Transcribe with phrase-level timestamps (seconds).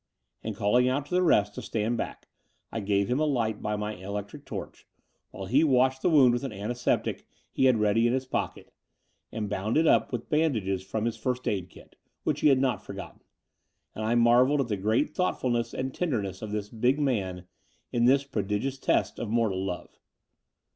[0.43, 2.27] And, calling out to the rest to stand back,
[2.71, 4.87] I gave him a light by my electric torch,
[5.29, 8.65] while he washed the wound with antiseptic he had ready in his 294 Tlie Door
[8.65, 11.89] of the Unreal pocket, and bound it up with bandages from his first aid case,
[12.23, 13.19] which he had not forgotten:
[13.93, 17.45] and I marvelled at the great thoughtfulness and tender ness of this big man
[17.91, 19.99] in this prodigious test of mor tal love.